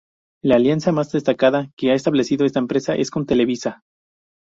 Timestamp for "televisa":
3.27-3.83